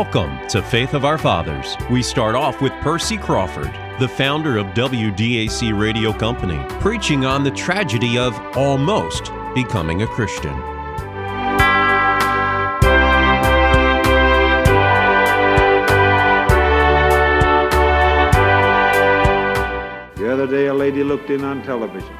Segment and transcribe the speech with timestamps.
[0.00, 1.74] Welcome to Faith of Our Fathers.
[1.90, 7.50] We start off with Percy Crawford, the founder of WDAC Radio Company, preaching on the
[7.50, 10.56] tragedy of almost becoming a Christian.
[20.14, 22.14] The other day, a lady looked in on television.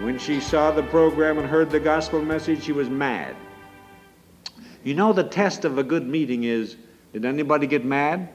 [0.00, 3.34] When she saw the program and heard the gospel message, she was mad.
[4.84, 6.76] You know, the test of a good meeting is
[7.12, 8.28] did anybody get mad?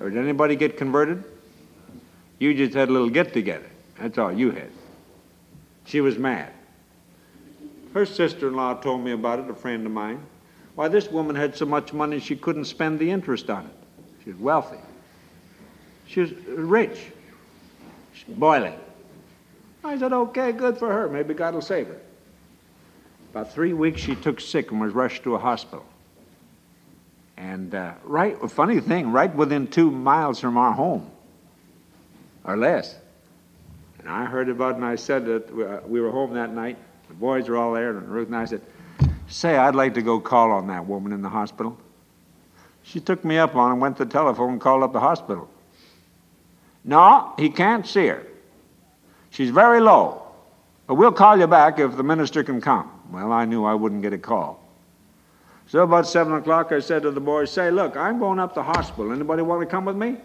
[0.00, 1.24] Or did anybody get converted?
[2.38, 3.68] You just had a little get together.
[3.98, 4.70] That's all you had.
[5.86, 6.52] She was mad.
[7.94, 10.20] Her sister in law told me about it, a friend of mine.
[10.74, 13.72] Why, this woman had so much money she couldn't spend the interest on it.
[14.22, 14.78] She was wealthy.
[16.06, 16.98] She was rich.
[18.12, 18.78] She's boiling.
[19.82, 21.08] I said, okay, good for her.
[21.08, 22.00] Maybe God will save her.
[23.36, 25.84] About three weeks, she took sick and was rushed to a hospital.
[27.36, 31.10] And uh, right, funny thing, right within two miles from our home,
[32.44, 32.96] or less.
[33.98, 36.78] And I heard about it, and I said that uh, we were home that night.
[37.08, 38.62] The boys were all there, and Ruth and I said,
[39.28, 41.76] "Say, I'd like to go call on that woman in the hospital."
[42.84, 45.46] She took me up on and went to the telephone and called up the hospital.
[46.84, 48.26] No, he can't see her.
[49.28, 50.22] She's very low.
[50.86, 52.95] But we'll call you back if the minister can come.
[53.10, 54.62] Well, I knew I wouldn't get a call.
[55.68, 58.60] So about 7 o'clock, I said to the boys, say, look, I'm going up to
[58.60, 59.12] the hospital.
[59.12, 60.16] Anybody want to come with me?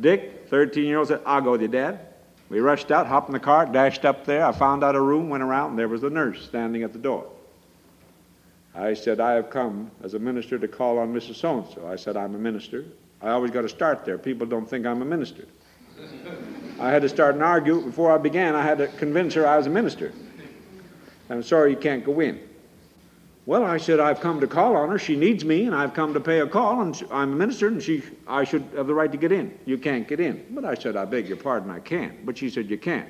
[0.00, 2.00] Dick, 13-year-old, said, I'll go with you, Dad.
[2.48, 4.44] We rushed out, hopped in the car, dashed up there.
[4.44, 6.98] I found out a room, went around, and there was the nurse standing at the
[6.98, 7.26] door.
[8.74, 11.36] I said, I have come as a minister to call on Mrs.
[11.36, 11.86] So-and-so.
[11.86, 12.84] I said, I'm a minister.
[13.20, 14.18] I always got to start there.
[14.18, 15.46] People don't think I'm a minister.
[16.80, 18.54] I had to start an argument before I began.
[18.54, 20.12] I had to convince her I was a minister.
[21.32, 22.38] I'm sorry you can't go in.
[23.46, 24.98] Well, I said, I've come to call on her.
[24.98, 27.82] She needs me, and I've come to pay a call, and I'm a minister, and
[27.82, 29.58] she, I should have the right to get in.
[29.64, 30.44] You can't get in.
[30.50, 32.24] But I said, I beg your pardon, I can't.
[32.26, 33.08] But she said, You can't.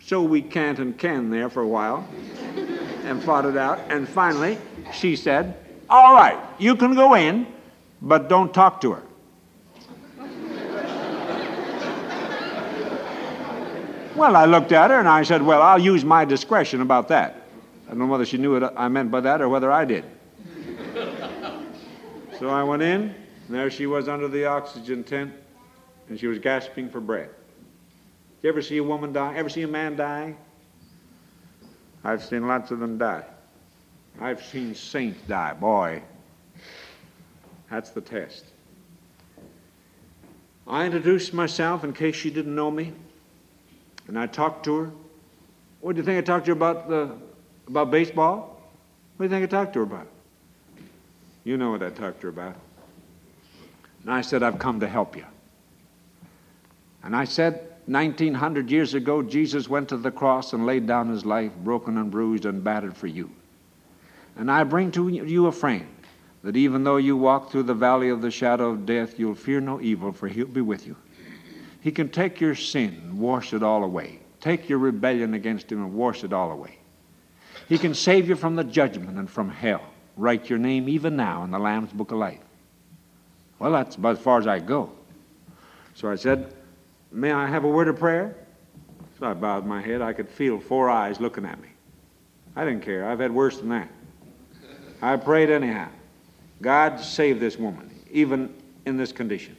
[0.00, 2.08] So we can't and can there for a while
[3.04, 3.80] and fought it out.
[3.90, 4.58] And finally,
[4.94, 5.58] she said,
[5.90, 7.48] All right, you can go in,
[8.00, 9.02] but don't talk to her.
[14.14, 17.45] Well, I looked at her and I said, Well, I'll use my discretion about that.
[17.86, 20.04] I don't know whether she knew what I meant by that or whether I did.
[22.38, 23.14] so I went in, and
[23.48, 25.32] there she was under the oxygen tent,
[26.08, 27.30] and she was gasping for breath.
[28.42, 29.34] You ever see a woman die?
[29.36, 30.34] Ever see a man die?
[32.02, 33.24] I've seen lots of them die.
[34.20, 35.54] I've seen saints die.
[35.54, 36.02] Boy,
[37.70, 38.44] that's the test.
[40.66, 42.92] I introduced myself in case she didn't know me.
[44.08, 44.90] And I talked to her.
[45.80, 47.16] What do you think I talked to her about the
[47.66, 48.60] about baseball?
[49.16, 50.08] What do you think I talked to her about?
[51.44, 52.56] You know what I talked to her about.
[54.02, 55.24] And I said, I've come to help you.
[57.02, 61.24] And I said, 1900 years ago, Jesus went to the cross and laid down his
[61.24, 63.30] life, broken and bruised and battered for you.
[64.36, 65.86] And I bring to you a friend
[66.42, 69.60] that even though you walk through the valley of the shadow of death, you'll fear
[69.60, 70.96] no evil, for he'll be with you.
[71.80, 74.18] He can take your sin and wash it all away.
[74.40, 76.78] Take your rebellion against Him and wash it all away.
[77.68, 79.82] He can save you from the judgment and from hell.
[80.16, 82.40] Write your name even now in the Lamb's Book of Life.
[83.58, 84.92] Well, that's about as far as I go.
[85.94, 86.52] So I said,
[87.10, 88.36] May I have a word of prayer?
[89.18, 90.02] So I bowed my head.
[90.02, 91.68] I could feel four eyes looking at me.
[92.54, 93.08] I didn't care.
[93.08, 93.88] I've had worse than that.
[95.00, 95.88] I prayed anyhow.
[96.62, 98.54] God, save this woman, even
[98.86, 99.56] in this condition.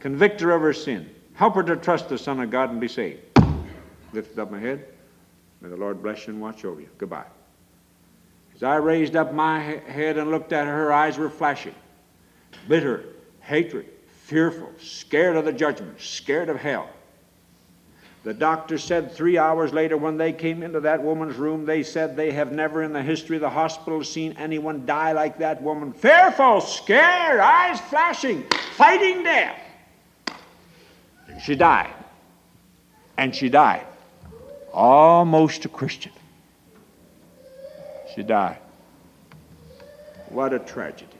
[0.00, 1.08] Convict her of her sin.
[1.34, 3.20] Help her to trust the Son of God and be saved.
[4.12, 4.84] Lifted up my head.
[5.60, 6.88] May the Lord bless you and watch over you.
[6.98, 7.26] Goodbye.
[8.54, 11.74] As I raised up my head and looked at her, her eyes were flashing.
[12.68, 13.04] Bitter,
[13.40, 13.86] hatred,
[14.24, 16.88] fearful, scared of the judgment, scared of hell.
[18.24, 22.16] The doctor said three hours later when they came into that woman's room, they said
[22.16, 25.92] they have never in the history of the hospital seen anyone die like that woman.
[25.92, 28.42] Fearful, scared, eyes flashing,
[28.76, 29.58] fighting death.
[31.42, 31.92] She died.
[33.16, 33.86] And she died.
[34.78, 36.12] Almost a Christian.
[38.14, 38.58] She died.
[40.28, 41.10] What a tragedy.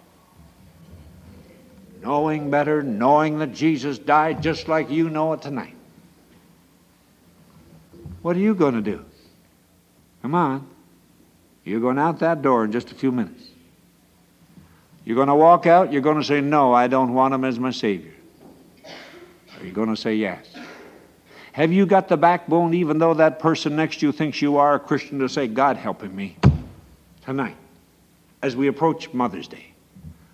[2.00, 5.74] Knowing better, knowing that Jesus died just like you know it tonight.
[8.22, 9.04] What are you going to do?
[10.22, 10.64] Come on.
[11.64, 13.42] You're going out that door in just a few minutes.
[15.04, 17.58] You're going to walk out, you're going to say, No, I don't want him as
[17.58, 18.14] my Savior.
[19.58, 20.46] Are you going to say yes?
[21.58, 24.76] Have you got the backbone, even though that person next to you thinks you are
[24.76, 26.36] a Christian, to say, God helping me
[27.22, 27.56] tonight
[28.40, 29.72] as we approach Mother's Day?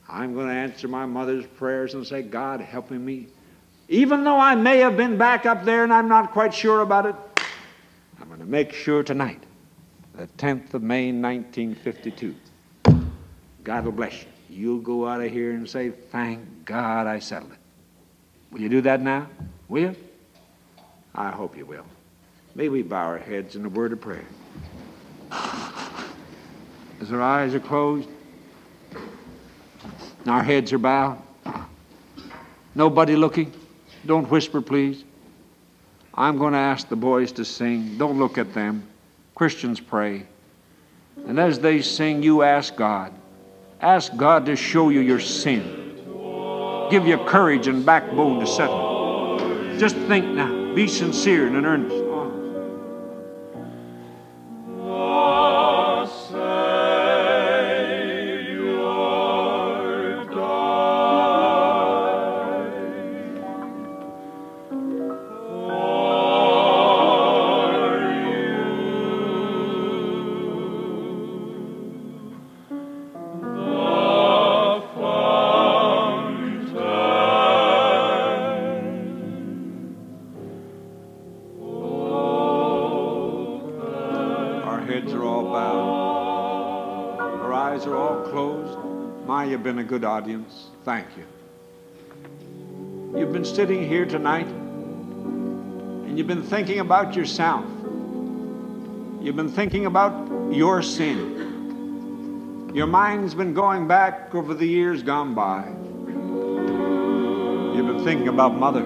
[0.06, 3.28] I'm going to answer my mother's prayers and say, God, helping me.
[3.88, 7.06] Even though I may have been back up there and I'm not quite sure about
[7.06, 7.14] it,
[8.20, 9.42] I'm going to make sure tonight,
[10.14, 12.34] the 10th of May, 1952.
[13.62, 14.28] God will bless you.
[14.50, 17.58] You'll go out of here and say, Thank God I settled it.
[18.50, 19.26] Will you do that now?
[19.68, 19.96] Will you?
[21.14, 21.86] I hope you will.
[22.54, 24.24] May we bow our heads in a word of prayer.
[27.00, 28.08] As our eyes are closed,
[28.92, 31.18] and our heads are bowed,
[32.74, 33.52] nobody looking.
[34.06, 35.04] Don't whisper, please.
[36.14, 37.98] I'm going to ask the boys to sing.
[37.98, 38.86] Don't look at them.
[39.34, 40.26] Christians pray.
[41.26, 43.12] And as they sing, you ask God.
[43.80, 45.80] Ask God to show you your sin.
[46.90, 49.78] Give you courage and backbone to settle.
[49.78, 50.53] Just think now.
[50.74, 52.03] Be sincere and in earnest.
[84.86, 87.18] Heads are all bowed.
[87.40, 88.78] Our eyes are all closed.
[89.26, 90.66] My, you've been a good audience.
[90.84, 91.24] Thank you.
[93.18, 97.64] You've been sitting here tonight and you've been thinking about yourself.
[99.22, 102.70] You've been thinking about your sin.
[102.74, 105.64] Your mind's been going back over the years gone by.
[107.74, 108.82] You've been thinking about mother.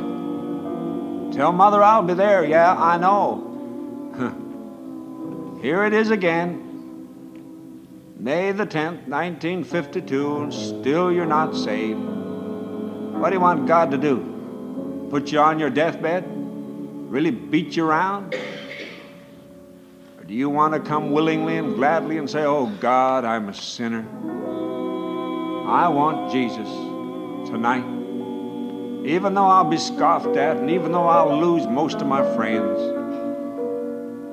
[1.33, 2.45] Tell mother I'll be there.
[2.45, 3.48] Yeah, I know.
[5.61, 6.65] Here it is again.
[8.17, 11.99] May the 10th, 1952, and still you're not saved.
[11.99, 15.09] What do you want God to do?
[15.11, 16.25] Put you on your deathbed?
[16.29, 18.35] Really beat you around?
[20.17, 23.55] Or do you want to come willingly and gladly and say, Oh God, I'm a
[23.55, 24.07] sinner?
[25.69, 26.69] I want Jesus
[27.49, 27.85] tonight.
[29.07, 32.98] Even though I'll be scoffed at and even though I'll lose most of my friends,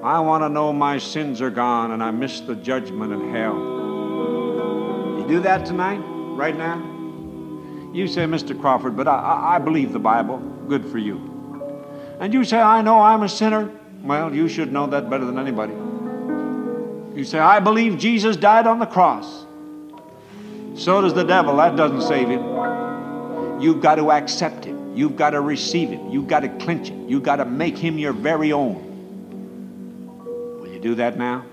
[0.06, 3.56] I want to know my sins are gone and I miss the judgment in hell.
[5.18, 6.78] You do that tonight, right now?
[7.92, 8.60] You say, Mr.
[8.60, 10.38] Crawford, but I, I, believe the Bible.
[10.70, 11.18] Good for you.
[12.20, 13.72] And you say, I know I'm a sinner.
[14.04, 15.74] Well, you should know that better than anybody.
[17.18, 19.48] You say, I believe Jesus died on the cross.
[20.76, 21.58] So does the devil.
[21.58, 23.60] That doesn't save him.
[23.60, 24.96] You've got to accept him.
[24.96, 26.12] You've got to receive him.
[26.12, 27.10] You've got to clinch him.
[27.10, 28.85] You've got to make him your very own.
[30.86, 31.44] Do that now?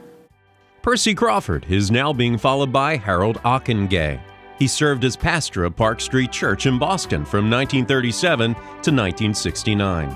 [0.83, 4.21] Percy Crawford is now being followed by Harold Ockenga.
[4.59, 10.09] He served as pastor of Park Street Church in Boston from 1937 to 1969.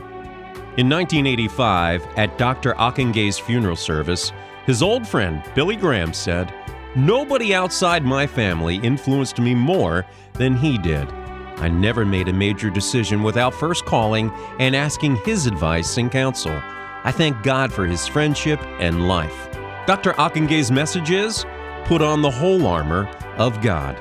[0.77, 2.75] In 1985, at Dr.
[2.75, 4.33] Ockenga's funeral service,
[4.67, 6.53] his old friend Billy Graham said,
[6.95, 10.05] Nobody outside my family influenced me more
[10.35, 11.11] than he did.
[11.57, 16.61] I never made a major decision without first calling and asking his advice and counsel.
[17.07, 19.49] I thank God for his friendship and life.
[19.87, 20.13] Dr.
[20.15, 21.47] Ockenga's message is
[21.85, 23.95] put on the whole armor of God.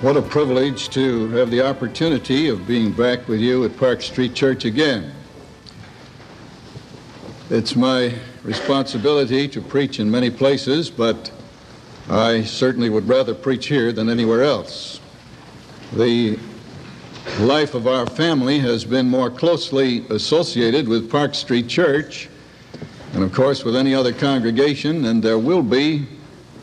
[0.00, 4.34] What a privilege to have the opportunity of being back with you at Park Street
[4.34, 5.12] Church again.
[7.48, 8.12] It's my
[8.42, 11.30] responsibility to preach in many places, but
[12.10, 14.98] I certainly would rather preach here than anywhere else.
[15.92, 16.40] The
[17.40, 22.28] life of our family has been more closely associated with Park Street Church
[23.12, 26.06] and, of course, with any other congregation, and there will be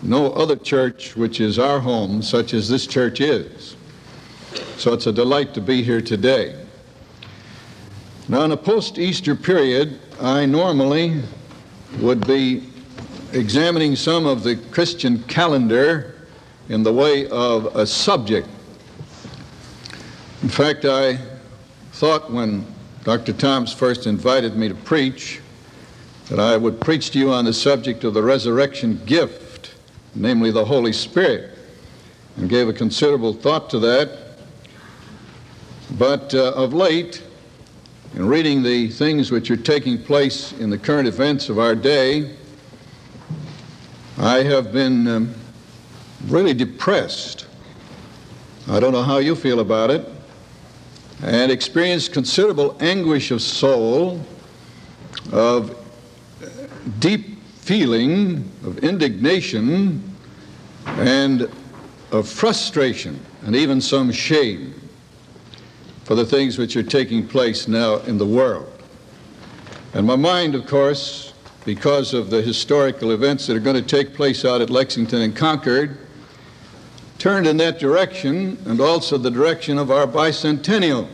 [0.01, 3.75] no other church which is our home such as this church is.
[4.77, 6.55] So it's a delight to be here today.
[8.27, 11.22] Now, in a post Easter period, I normally
[12.00, 12.63] would be
[13.34, 16.15] examining some of the Christian calendar
[16.70, 18.48] in the way of a subject.
[20.44, 21.18] In fact, I
[21.94, 22.68] thought when
[23.06, 23.32] Dr.
[23.32, 25.40] Toms first invited me to preach
[26.28, 29.74] that I would preach to you on the subject of the resurrection gift,
[30.16, 31.58] namely the Holy Spirit,
[32.36, 34.20] and gave a considerable thought to that.
[35.98, 37.24] But uh, of late,
[38.14, 42.36] in reading the things which are taking place in the current events of our day,
[44.18, 45.36] I have been um,
[46.28, 47.48] really depressed.
[48.68, 50.12] I don't know how you feel about it,
[51.24, 54.22] and experienced considerable anguish of soul,
[55.32, 55.75] of
[57.00, 60.03] deep feeling of indignation,
[60.86, 61.50] and
[62.12, 64.74] of frustration and even some shame
[66.03, 68.70] for the things which are taking place now in the world.
[69.94, 74.13] And my mind, of course, because of the historical events that are going to take
[74.13, 75.98] place out at Lexington and Concord,
[77.24, 81.08] turned in that direction and also the direction of our bicentennial.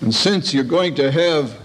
[0.00, 1.58] And since you're going to have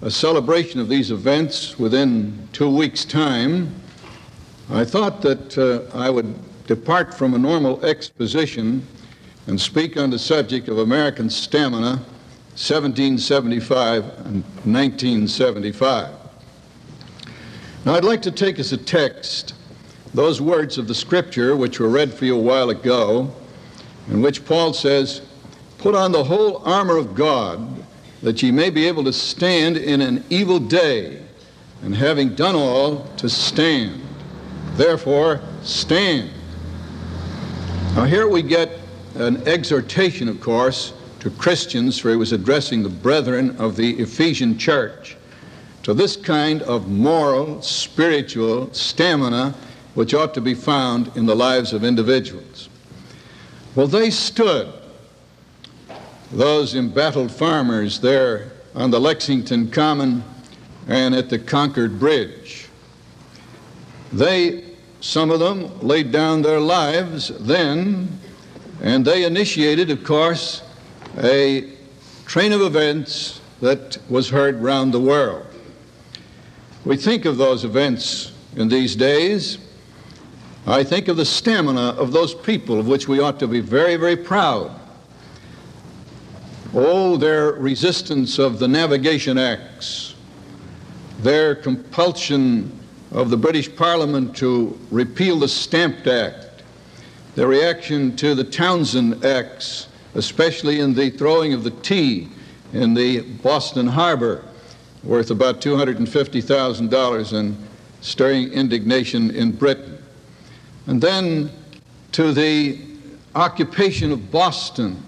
[0.00, 3.74] a celebration of these events within two weeks' time,
[4.70, 6.36] I thought that uh, I would
[6.68, 8.86] depart from a normal exposition
[9.48, 11.96] and speak on the subject of American stamina
[12.54, 16.10] 1775 and 1975.
[17.84, 19.54] Now, I'd like to take as a text
[20.14, 23.32] those words of the scripture which were read for you a while ago,
[24.08, 25.22] in which Paul says,
[25.78, 27.84] Put on the whole armor of God,
[28.22, 31.22] that ye may be able to stand in an evil day,
[31.82, 34.00] and having done all, to stand.
[34.74, 36.30] Therefore, stand.
[37.96, 38.78] Now, here we get
[39.16, 44.58] an exhortation, of course, to Christians, for he was addressing the brethren of the Ephesian
[44.58, 45.16] church,
[45.82, 49.54] to this kind of moral, spiritual stamina
[49.94, 52.68] which ought to be found in the lives of individuals.
[53.74, 54.72] Well, they stood,
[56.30, 60.24] those embattled farmers there on the Lexington Common
[60.88, 62.68] and at the Concord Bridge.
[64.12, 64.64] They,
[65.00, 68.18] some of them, laid down their lives then,
[68.82, 70.62] and they initiated, of course,
[71.18, 71.70] a
[72.26, 75.46] train of events that was heard round the world.
[76.84, 79.58] We think of those events in these days
[80.66, 83.96] I think of the stamina of those people of which we ought to be very,
[83.96, 84.78] very proud.
[86.72, 90.14] Oh, their resistance of the Navigation Acts,
[91.18, 92.78] their compulsion
[93.10, 96.62] of the British Parliament to repeal the Stamp Act,
[97.34, 102.28] their reaction to the Townshend Acts, especially in the throwing of the tea
[102.72, 104.44] in the Boston Harbor,
[105.02, 107.68] worth about $250,000 and
[108.00, 110.01] stirring indignation in Britain
[110.86, 111.50] and then
[112.12, 112.78] to the
[113.34, 115.02] occupation of Boston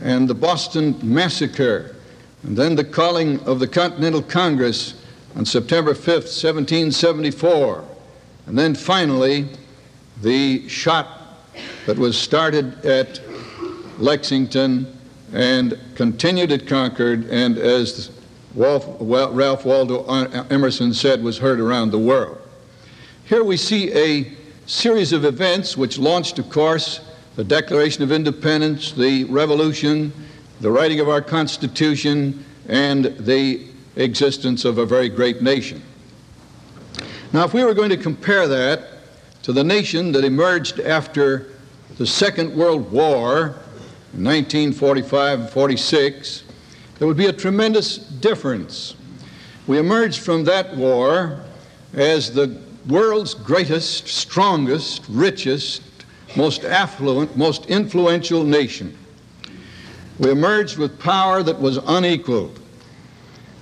[0.00, 1.96] and the Boston Massacre,
[2.42, 4.94] and then the calling of the Continental Congress
[5.34, 7.84] on September 5th, 1774,
[8.46, 9.48] and then finally
[10.22, 11.36] the shot
[11.86, 13.20] that was started at
[13.98, 14.86] Lexington
[15.32, 18.10] and continued at Concord, and as
[18.54, 20.04] Ralph Waldo
[20.50, 22.40] Emerson said, was heard around the world.
[23.24, 24.32] Here we see a
[24.68, 27.00] series of events which launched, of course,
[27.36, 30.12] the Declaration of Independence, the Revolution,
[30.60, 35.82] the writing of our Constitution, and the existence of a very great nation.
[37.32, 38.88] Now, if we were going to compare that
[39.44, 41.48] to the nation that emerged after
[41.96, 43.54] the Second World War
[44.12, 46.42] in 1945 46,
[46.98, 48.96] there would be a tremendous difference.
[49.66, 51.40] We emerged from that war
[51.94, 55.82] as the world's greatest, strongest, richest,
[56.36, 58.96] most affluent, most influential nation.
[60.18, 62.58] We emerged with power that was unequaled.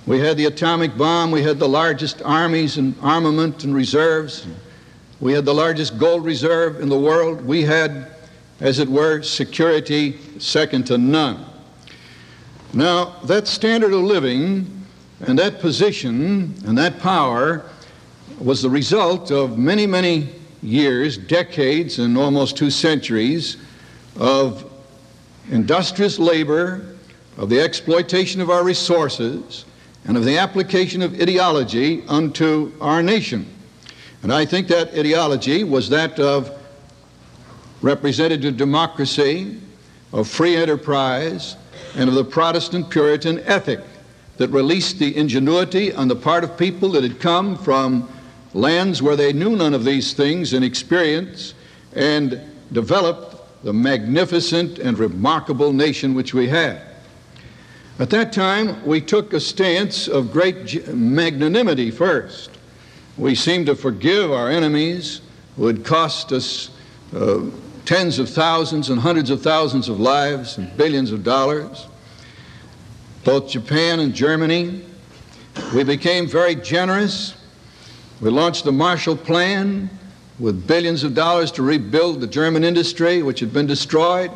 [0.05, 4.47] We had the atomic bomb, we had the largest armies and armament and reserves.
[5.19, 7.45] We had the largest gold reserve in the world.
[7.45, 8.15] We had,
[8.61, 11.43] as it were, security second to none.
[12.73, 14.85] Now, that standard of living
[15.21, 17.65] and that position and that power
[18.39, 20.29] was the result of many, many
[20.61, 23.57] years, decades, and almost two centuries
[24.19, 24.69] of
[25.49, 26.95] industrious labor,
[27.37, 29.65] of the exploitation of our resources,
[30.05, 33.45] and of the application of ideology unto our nation.
[34.23, 36.51] And I think that ideology was that of
[37.81, 39.59] representative democracy,
[40.13, 41.55] of free enterprise,
[41.95, 43.81] and of the Protestant Puritan ethic
[44.37, 48.07] that released the ingenuity on the part of people that had come from
[48.57, 51.53] lands where they knew none of these things in experience
[51.93, 56.81] and developed the magnificent and remarkable nation which we had.
[57.99, 62.51] At that time, we took a stance of great magnanimity first.
[63.17, 65.21] We seemed to forgive our enemies
[65.55, 66.69] who had cost us
[67.15, 67.41] uh,
[67.85, 71.87] tens of thousands and hundreds of thousands of lives and billions of dollars.
[73.23, 74.83] Both Japan and Germany.
[75.73, 77.33] We became very generous
[78.21, 79.89] we launched the Marshall Plan
[80.39, 84.31] with billions of dollars to rebuild the German industry, which had been destroyed.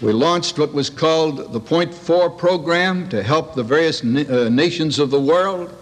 [0.00, 4.48] We launched what was called the Point Four program to help the various na- uh,
[4.48, 5.74] nations of the world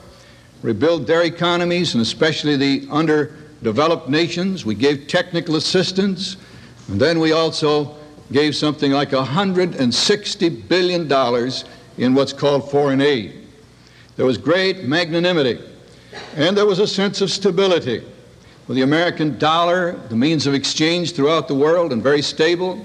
[0.63, 4.65] rebuild their economies, and especially the underdeveloped nations.
[4.65, 6.37] We gave technical assistance
[6.89, 7.97] And then we also
[8.33, 11.53] gave something like $160 billion
[11.99, 13.35] in what's called foreign aid.
[14.17, 15.61] There was great magnanimity,
[16.37, 18.05] and there was a sense of stability.
[18.67, 22.85] With the American dollar, the means of exchange throughout the world, and very stable,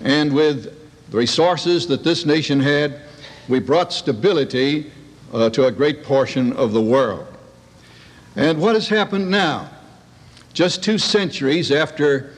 [0.00, 0.64] and with
[1.10, 3.00] the resources that this nation had,
[3.48, 4.92] we brought stability
[5.32, 7.26] uh, to a great portion of the world.
[8.34, 9.70] And what has happened now?
[10.52, 12.34] Just two centuries after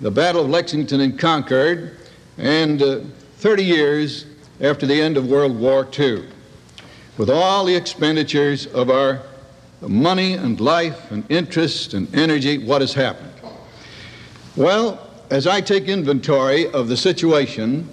[0.00, 1.96] the Battle of Lexington and Concord,
[2.36, 3.00] and uh,
[3.38, 4.26] 30 years
[4.60, 6.24] after the end of World War II,
[7.16, 9.22] with all the expenditures of our
[9.80, 13.32] money and life and interest and energy, what has happened?
[14.56, 17.88] Well, as I take inventory of the situation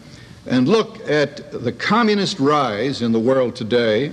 [0.48, 4.12] and look at the communist rise in the world today,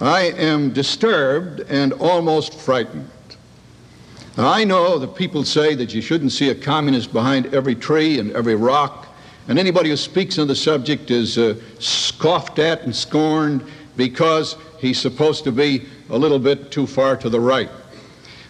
[0.00, 3.10] I am disturbed and almost frightened.
[4.36, 8.20] Now, I know that people say that you shouldn't see a communist behind every tree
[8.20, 9.08] and every rock,
[9.48, 13.64] and anybody who speaks on the subject is uh, scoffed at and scorned
[13.96, 17.70] because he's supposed to be a little bit too far to the right.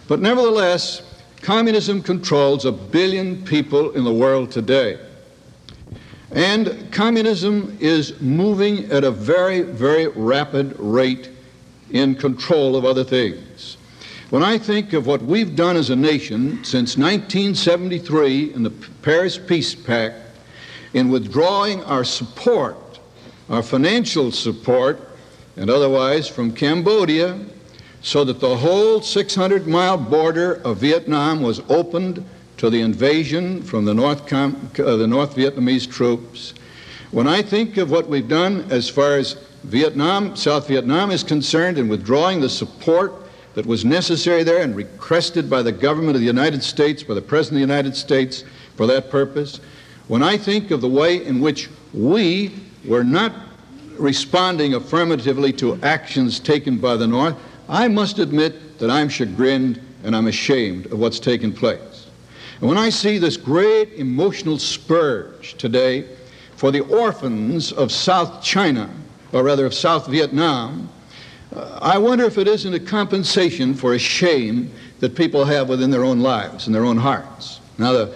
[0.06, 1.02] But nevertheless,
[1.42, 4.98] communism controls a billion people in the world today.
[6.30, 11.30] And communism is moving at a very, very rapid rate
[11.90, 13.76] in control of other things.
[14.30, 19.38] When I think of what we've done as a nation since 1973 in the Paris
[19.38, 20.16] Peace Pact
[20.92, 22.76] in withdrawing our support,
[23.48, 25.07] our financial support,
[25.58, 27.38] and otherwise from Cambodia,
[28.00, 32.24] so that the whole 600 mile border of Vietnam was opened
[32.58, 36.54] to the invasion from the North, Com- uh, the North Vietnamese troops.
[37.10, 39.34] When I think of what we've done as far as
[39.64, 43.12] Vietnam, South Vietnam is concerned in withdrawing the support
[43.54, 47.20] that was necessary there and requested by the government of the United States, by the
[47.22, 48.44] President of the United States
[48.76, 49.58] for that purpose,
[50.06, 53.32] when I think of the way in which we were not
[53.98, 57.36] responding affirmatively to actions taken by the North,
[57.68, 62.06] I must admit that I'm chagrined and I'm ashamed of what's taken place.
[62.60, 66.08] And when I see this great emotional spurge today
[66.56, 68.90] for the orphans of South China,
[69.32, 70.88] or rather of South Vietnam,
[71.54, 75.90] uh, I wonder if it isn't a compensation for a shame that people have within
[75.90, 77.60] their own lives and their own hearts.
[77.78, 78.14] Now, the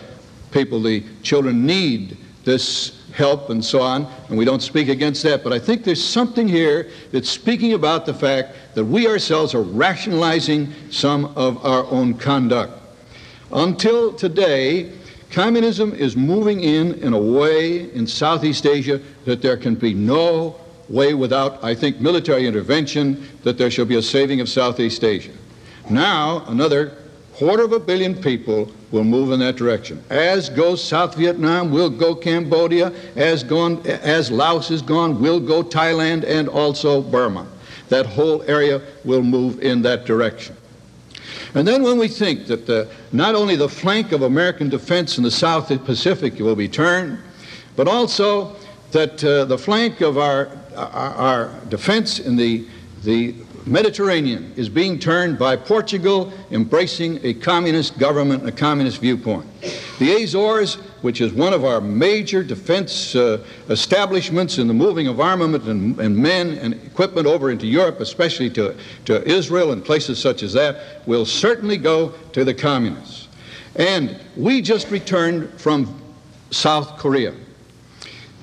[0.50, 5.44] people, the children need this help and so on, and we don't speak against that,
[5.44, 9.62] but I think there's something here that's speaking about the fact that we ourselves are
[9.62, 12.72] rationalizing some of our own conduct.
[13.52, 14.92] Until today,
[15.30, 20.58] communism is moving in in a way in Southeast Asia that there can be no
[20.88, 25.32] way without, I think, military intervention that there shall be a saving of Southeast Asia.
[25.90, 26.96] Now, another
[27.34, 30.02] quarter of a billion people will move in that direction.
[30.10, 32.92] As goes South Vietnam, we'll go Cambodia.
[33.16, 37.46] As, gone, as Laos is gone, we'll go Thailand and also Burma.
[37.88, 40.56] That whole area will move in that direction.
[41.54, 45.24] And then when we think that the, not only the flank of American defense in
[45.24, 47.18] the South Pacific will be turned,
[47.76, 48.56] but also
[48.92, 52.66] that uh, the flank of our, our, our defense in the,
[53.04, 53.34] the
[53.66, 59.46] Mediterranean is being turned by Portugal embracing a communist government, a communist viewpoint.
[59.98, 65.20] The Azores, which is one of our major defense uh, establishments in the moving of
[65.20, 70.18] armament and, and, men and equipment over into Europe, especially to, to Israel and places
[70.18, 73.28] such as that, will certainly go to the communists.
[73.76, 76.02] And we just returned from
[76.50, 77.32] South Korea.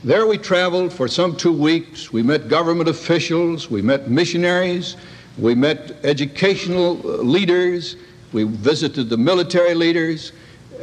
[0.04, 2.14] There we traveled for some two weeks.
[2.14, 4.96] We met government officials, we met missionaries,
[5.38, 7.98] we met educational uh, leaders,
[8.32, 10.32] we visited the military leaders.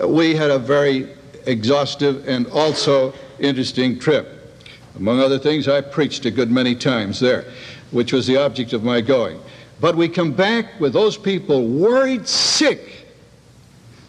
[0.04, 1.08] We had a very
[1.46, 4.58] exhaustive and also interesting trip.
[4.96, 7.46] Among other things, I preached a good many times there,
[7.92, 9.40] which was the object of my going.
[9.80, 13.06] But we come back with those people worried sick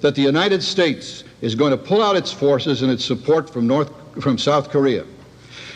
[0.02, 3.68] that the United States is going to pull out its forces and its support from
[3.68, 5.06] North from South Korea.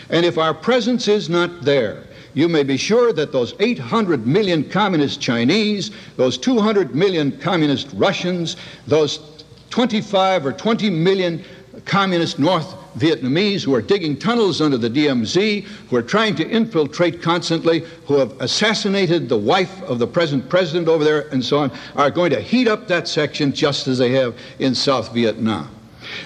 [0.09, 4.69] And if our presence is not there, you may be sure that those 800 million
[4.69, 8.55] communist Chinese, those 200 million communist Russians,
[8.87, 11.43] those 25 or 20 million
[11.85, 17.21] communist North Vietnamese who are digging tunnels under the DMZ, who are trying to infiltrate
[17.21, 21.71] constantly, who have assassinated the wife of the present president over there, and so on,
[21.95, 25.69] are going to heat up that section just as they have in South Vietnam.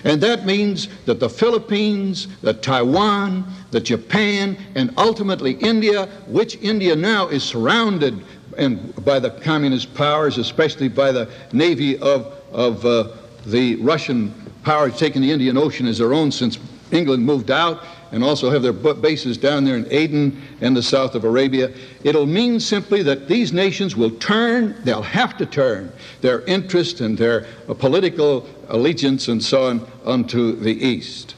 [0.04, 6.96] And that means that the Philippines, that Taiwan, that Japan, and ultimately India, which India
[6.96, 8.24] now is surrounded
[8.58, 13.10] and by the communist powers, especially by the navy of, of uh,
[13.46, 16.58] the Russian powers taking the Indian Ocean as their own since
[16.92, 21.16] England moved out and also have their bases down there in Aden and the south
[21.16, 21.74] of Arabia.
[22.04, 25.92] It'll mean simply that these nations will turn, they'll have to turn
[26.22, 31.36] their interest and their uh, political allegiance and so on unto the east.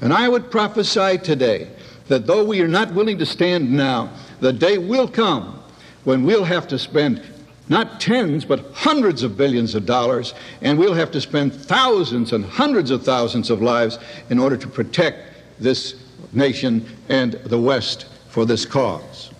[0.00, 1.68] And I would prophesy today
[2.08, 5.62] that though we are not willing to stand now, the day will come
[6.04, 7.22] when we'll have to spend
[7.68, 12.44] not tens, but hundreds of billions of dollars, and we'll have to spend thousands and
[12.44, 13.98] hundreds of thousands of lives
[14.30, 15.18] in order to protect
[15.58, 15.94] this
[16.32, 19.30] nation and the West for this cause.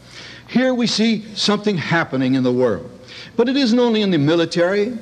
[0.48, 2.90] Here we see something happening in the world.
[3.37, 4.96] But it isn't only in the military.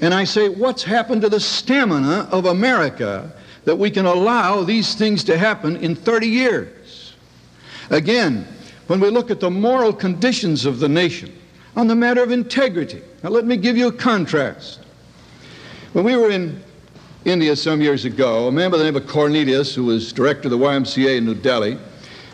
[0.00, 3.32] And I say, what's happened to the stamina of America
[3.64, 7.14] that we can allow these things to happen in 30 years?
[7.90, 8.46] Again,
[8.86, 11.32] when we look at the moral conditions of the nation,
[11.76, 13.02] on the matter of integrity.
[13.22, 14.80] Now, let me give you a contrast.
[15.92, 16.62] When we were in
[17.24, 20.50] India some years ago, a man by the name of Cornelius, who was director of
[20.50, 21.78] the YMCA in New Delhi,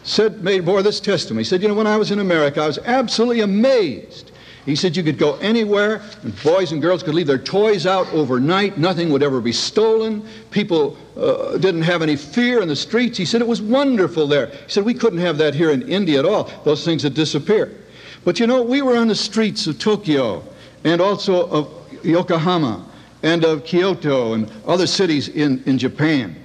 [0.03, 1.43] said, made bore this testimony.
[1.43, 4.33] He said, You know, when I was in America, I was absolutely amazed.
[4.65, 8.11] He said you could go anywhere, and boys and girls could leave their toys out
[8.13, 8.79] overnight.
[8.79, 10.27] Nothing would ever be stolen.
[10.51, 13.19] People uh, didn't have any fear in the streets.
[13.19, 14.47] He said it was wonderful there.
[14.47, 16.51] He said we couldn't have that here in India at all.
[16.65, 17.77] Those things had disappeared.
[18.25, 20.43] But you know, we were on the streets of Tokyo
[20.85, 22.88] and also of Yokohama
[23.23, 26.37] and of Kyoto and other cities in, in Japan.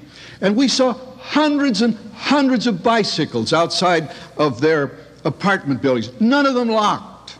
[0.41, 6.53] And we saw hundreds and hundreds of bicycles outside of their apartment buildings, none of
[6.53, 7.37] them locked.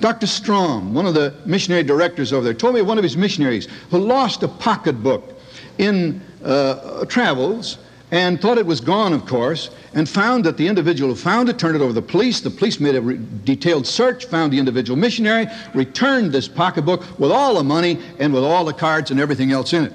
[0.00, 0.26] Dr.
[0.26, 3.98] Strom, one of the missionary directors over there, told me one of his missionaries who
[3.98, 5.40] lost a pocketbook
[5.78, 7.78] in uh, travels
[8.10, 11.58] and thought it was gone, of course, and found that the individual who found it
[11.58, 12.40] turned it over to the police.
[12.40, 17.32] The police made a re- detailed search, found the individual missionary, returned this pocketbook with
[17.32, 19.92] all the money and with all the cards and everything else in it.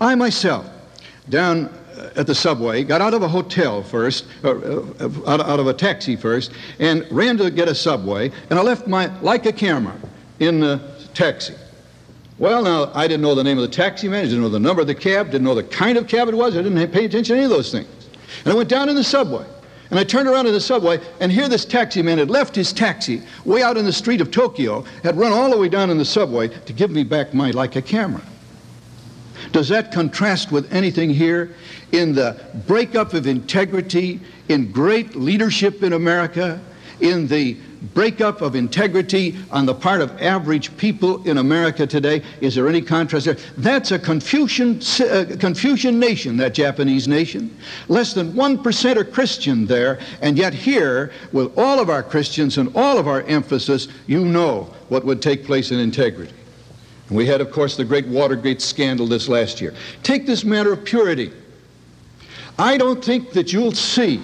[0.00, 0.66] I myself,
[1.30, 1.66] down
[1.96, 5.66] uh, at the subway, got out of a hotel first, uh, uh, out, out of
[5.66, 9.96] a taxi first, and ran to get a subway, and I left my Leica camera
[10.40, 10.80] in the
[11.14, 11.54] taxi.
[12.38, 14.58] Well, now, I didn't know the name of the taxi man, I didn't know the
[14.58, 17.06] number of the cab, didn't know the kind of cab it was, I didn't pay
[17.06, 17.88] attention to any of those things.
[18.44, 19.46] And I went down in the subway,
[19.90, 22.74] and I turned around in the subway, and here this taxi man had left his
[22.74, 25.96] taxi way out in the street of Tokyo, had run all the way down in
[25.96, 28.22] the subway to give me back my Leica camera.
[29.52, 31.54] Does that contrast with anything here
[31.92, 34.20] in the breakup of integrity,
[34.50, 36.60] in great leadership in America,
[37.00, 37.56] in the
[37.94, 42.22] breakup of integrity on the part of average people in America today.
[42.40, 43.36] Is there any contrast there?
[43.56, 47.56] That's a Confucian, uh, Confucian nation, that Japanese nation.
[47.88, 52.70] Less than 1% are Christian there, and yet here, with all of our Christians and
[52.74, 56.32] all of our emphasis, you know what would take place in integrity.
[57.08, 59.74] And we had, of course, the great Watergate scandal this last year.
[60.02, 61.32] Take this matter of purity.
[62.58, 64.20] I don't think that you'll see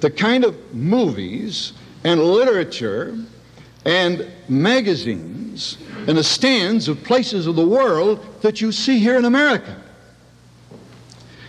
[0.00, 1.72] the kind of movies
[2.04, 3.16] and literature
[3.84, 9.24] and magazines and the stands of places of the world that you see here in
[9.24, 9.80] America.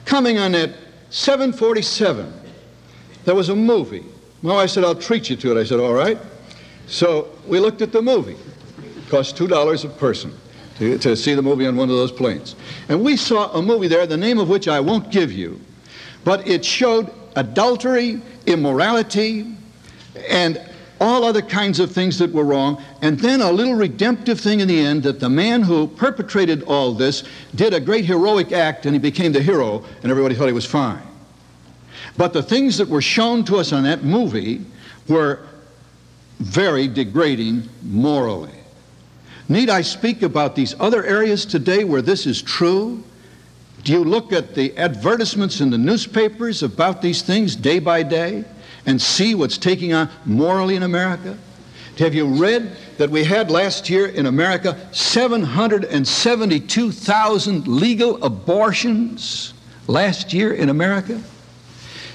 [0.05, 0.71] Coming on that
[1.09, 2.31] 747,
[3.25, 4.03] there was a movie.
[4.41, 5.59] My wife said, I'll treat you to it.
[5.59, 6.17] I said, all right.
[6.87, 8.35] So we looked at the movie.
[8.35, 10.33] It cost $2 a person
[10.77, 12.55] to, to see the movie on one of those planes.
[12.89, 15.59] And we saw a movie there, the name of which I won't give you,
[16.23, 19.55] but it showed adultery, immorality,
[20.30, 20.62] and
[21.02, 24.67] all other kinds of things that were wrong, and then a little redemptive thing in
[24.67, 27.23] the end that the man who perpetrated all this
[27.56, 30.65] did a great heroic act and he became the hero, and everybody thought he was
[30.65, 31.02] fine.
[32.15, 34.62] But the things that were shown to us on that movie
[35.10, 35.39] were
[36.39, 38.52] very degrading morally.
[39.49, 43.04] Need I speak about these other areas today where this is true?
[43.84, 48.45] Do you look at the advertisements in the newspapers about these things day by day?
[48.85, 51.37] And see what's taking on morally in America?
[51.97, 59.53] Have you read that we had last year in America 772,000 legal abortions
[59.87, 61.21] last year in America?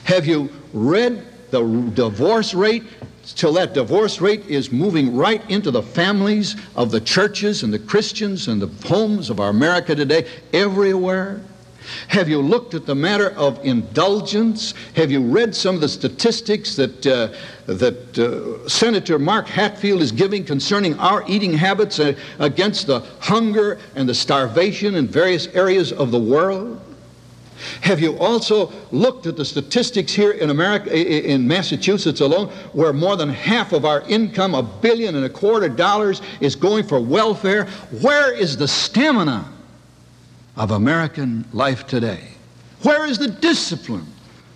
[0.05, 1.63] Have you read the
[1.95, 2.85] divorce rate
[3.35, 7.79] till that divorce rate is moving right into the families of the churches and the
[7.79, 11.41] Christians and the homes of our America today everywhere?
[12.09, 14.75] Have you looked at the matter of indulgence?
[14.95, 17.29] Have you read some of the statistics that, uh,
[17.67, 23.79] that uh, Senator Mark Hatfield is giving concerning our eating habits uh, against the hunger
[23.95, 26.81] and the starvation in various areas of the world?
[27.81, 33.17] Have you also looked at the statistics here in America, in Massachusetts alone, where more
[33.17, 37.67] than half of our income, a billion and a quarter dollars, is going for welfare?
[38.01, 39.53] Where is the stamina?
[40.59, 42.21] Of American life today?
[42.83, 44.07] Where is the discipline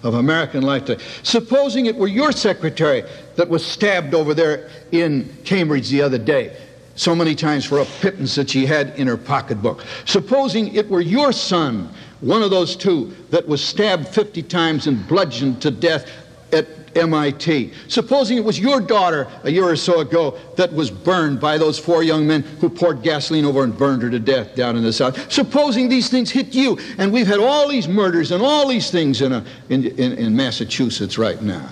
[0.03, 1.03] of American life today?
[1.23, 3.05] Supposing it were your secretary
[3.37, 6.57] that was stabbed over there in Cambridge the other day,
[6.97, 9.85] so many times for a pittance that she had in her pocketbook.
[10.05, 11.89] Supposing it were your son,
[12.21, 16.11] one of those two, that was stabbed 50 times and bludgeoned to death
[16.53, 17.73] at MIT.
[17.89, 21.79] Supposing it was your daughter a year or so ago that was burned by those
[21.79, 24.93] four young men who poured gasoline over and burned her to death down in the
[24.93, 25.31] South.
[25.33, 29.21] Supposing these things hit you, and we've had all these murders and all these things
[29.21, 31.69] in, a, in, in, in Massachusetts right now.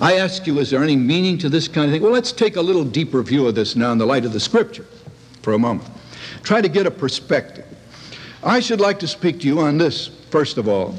[0.00, 2.02] I ask you, is there any meaning to this kind of thing?
[2.02, 4.40] Well, let's take a little deeper view of this now in the light of the
[4.40, 4.86] Scripture
[5.42, 5.88] for a moment.
[6.42, 7.66] Try to get a perspective.
[8.42, 10.94] I should like to speak to you on this, first of all,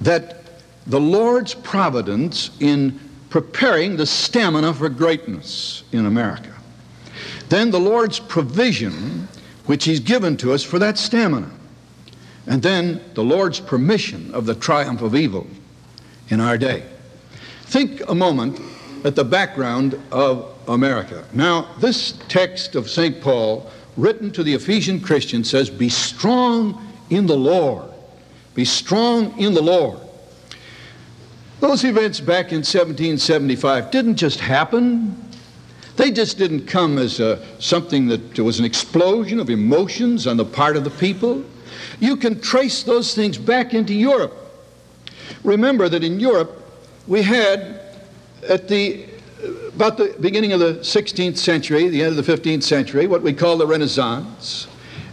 [0.00, 0.39] that
[0.90, 2.98] the Lord's providence in
[3.30, 6.52] preparing the stamina for greatness in America.
[7.48, 9.28] Then the Lord's provision,
[9.66, 11.50] which He's given to us for that stamina.
[12.46, 15.46] And then the Lord's permission of the triumph of evil
[16.28, 16.82] in our day.
[17.62, 18.60] Think a moment
[19.04, 21.24] at the background of America.
[21.32, 23.20] Now, this text of St.
[23.20, 27.88] Paul, written to the Ephesian Christian, says, Be strong in the Lord.
[28.54, 30.00] Be strong in the Lord.
[31.60, 35.14] Those events back in 1775 didn't just happen.
[35.96, 40.44] They just didn't come as a, something that was an explosion of emotions on the
[40.44, 41.44] part of the people.
[42.00, 44.34] You can trace those things back into Europe.
[45.44, 46.64] Remember that in Europe,
[47.06, 47.80] we had
[48.48, 49.06] at the
[49.74, 53.32] about the beginning of the 16th century, the end of the 15th century, what we
[53.32, 54.66] call the Renaissance.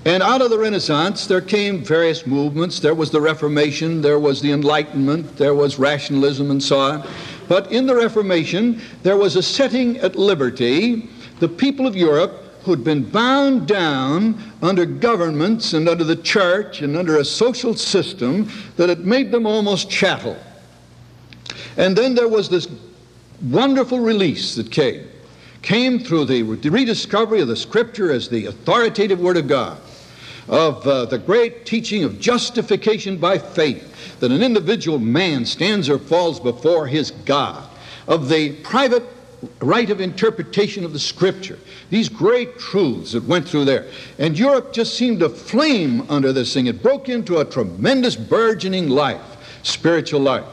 [0.07, 2.79] And out of the Renaissance, there came various movements.
[2.79, 7.05] There was the Reformation, there was the Enlightenment, there was rationalism, and so on.
[7.49, 11.09] But in the Reformation, there was a setting at liberty.
[11.41, 16.95] The people of Europe who'd been bound down under governments and under the church and
[16.95, 20.37] under a social system that had made them almost chattel.
[21.75, 22.69] And then there was this
[23.41, 25.05] wonderful release that came.
[25.63, 29.77] Came through the rediscovery of the Scripture as the authoritative Word of God
[30.47, 35.99] of uh, the great teaching of justification by faith, that an individual man stands or
[35.99, 37.67] falls before his God,
[38.07, 39.03] of the private
[39.61, 43.87] right of interpretation of the Scripture, these great truths that went through there.
[44.17, 46.67] And Europe just seemed to flame under this thing.
[46.67, 49.21] It broke into a tremendous burgeoning life,
[49.63, 50.45] spiritual life.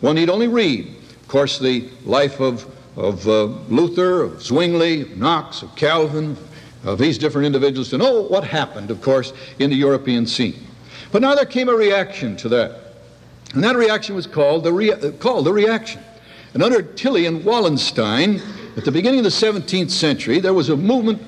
[0.00, 5.16] One need only read, of course, the life of, of uh, Luther, of Zwingli, of
[5.18, 6.36] Knox, of Calvin,
[6.84, 10.66] of these different individuals to know what happened, of course, in the European scene.
[11.10, 12.80] But now there came a reaction to that.
[13.54, 16.02] And that reaction was called the, rea- uh, called the reaction.
[16.54, 18.40] And under Tilly and Wallenstein,
[18.76, 21.22] at the beginning of the 17th century, there was a movement,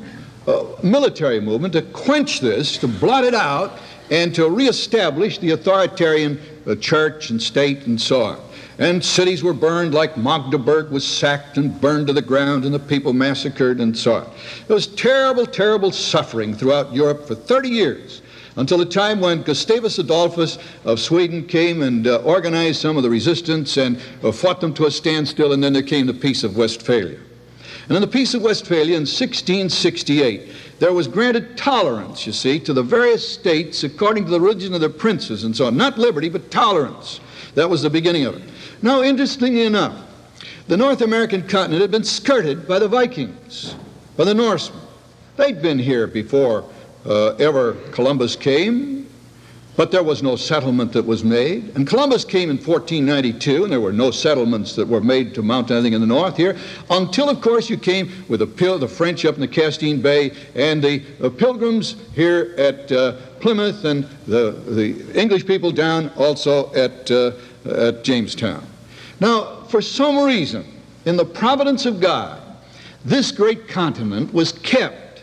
[0.46, 3.78] a military movement, to quench this, to blot it out,
[4.10, 8.40] and to reestablish the authoritarian uh, church and state and so on.
[8.80, 12.78] And cities were burned, like Magdeburg was sacked and burned to the ground, and the
[12.78, 14.30] people massacred and so on.
[14.66, 18.22] It was terrible, terrible suffering throughout Europe for 30 years
[18.56, 23.10] until the time when Gustavus Adolphus of Sweden came and uh, organized some of the
[23.10, 26.56] resistance and uh, fought them to a standstill, and then there came the Peace of
[26.56, 27.18] Westphalia.
[27.88, 32.72] And in the Peace of Westphalia in 1668, there was granted tolerance, you see, to
[32.72, 35.76] the various states according to the religion of their princes and so on.
[35.76, 37.20] Not liberty, but tolerance.
[37.54, 38.42] That was the beginning of it.
[38.82, 40.06] Now, interestingly enough,
[40.68, 43.74] the North American continent had been skirted by the Vikings,
[44.16, 44.80] by the Norsemen.
[45.36, 46.64] They'd been here before
[47.06, 48.99] uh, ever Columbus came,
[49.80, 51.74] but there was no settlement that was made.
[51.74, 55.70] And Columbus came in 1492, and there were no settlements that were made to mount
[55.70, 56.58] anything in the north here,
[56.90, 60.32] until, of course, you came with the, Pil- the French up in the Castine Bay
[60.54, 66.70] and the uh, Pilgrims here at uh, Plymouth and the, the English people down also
[66.74, 67.32] at, uh,
[67.64, 68.62] at Jamestown.
[69.18, 70.66] Now, for some reason,
[71.06, 72.38] in the providence of God,
[73.06, 75.22] this great continent was kept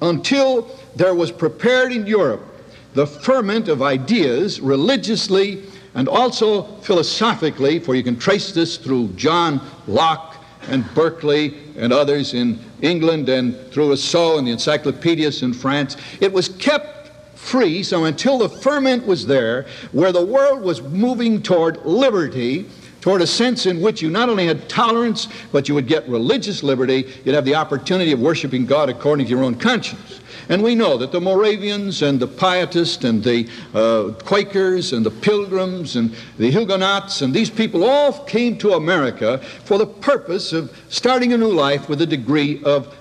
[0.00, 2.46] until there was prepared in Europe
[2.94, 9.60] the ferment of ideas religiously and also philosophically, for you can trace this through John
[9.86, 10.36] Locke
[10.68, 15.96] and Berkeley and others in England and through Rousseau and the encyclopedias in France.
[16.20, 21.42] It was kept free, so until the ferment was there, where the world was moving
[21.42, 22.66] toward liberty,
[23.00, 26.62] toward a sense in which you not only had tolerance, but you would get religious
[26.62, 27.10] liberty.
[27.24, 30.19] You'd have the opportunity of worshiping God according to your own conscience.
[30.50, 35.10] And we know that the Moravians and the Pietists and the uh, Quakers and the
[35.10, 40.76] Pilgrims and the Huguenots and these people all came to America for the purpose of
[40.88, 42.92] starting a new life with a degree of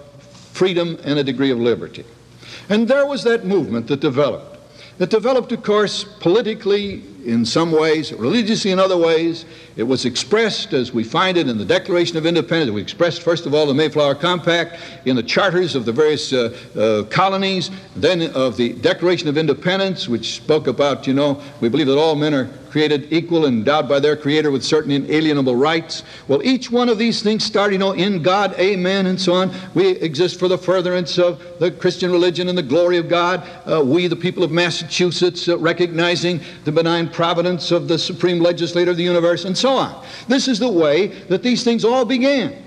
[0.54, 2.06] freedom and a degree of liberty.
[2.70, 4.59] And there was that movement that developed.
[5.00, 9.46] That developed, of course, politically in some ways, religiously in other ways.
[9.78, 12.72] It was expressed as we find it in the Declaration of Independence.
[12.72, 16.54] We expressed, first of all, the Mayflower Compact in the charters of the various uh,
[16.78, 21.88] uh, colonies, then of the Declaration of Independence, which spoke about, you know, we believe
[21.88, 26.03] that all men are created equal and endowed by their Creator with certain inalienable rights.
[26.27, 29.51] Well, each one of these things start, you know, in God, amen, and so on.
[29.73, 33.47] We exist for the furtherance of the Christian religion and the glory of God.
[33.65, 38.91] Uh, we, the people of Massachusetts, uh, recognizing the benign providence of the supreme legislator
[38.91, 40.05] of the universe, and so on.
[40.27, 42.65] This is the way that these things all began.